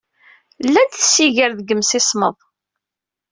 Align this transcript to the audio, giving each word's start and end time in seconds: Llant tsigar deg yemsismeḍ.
Llant 0.67 0.95
tsigar 0.99 1.51
deg 1.55 1.67
yemsismeḍ. 1.71 2.37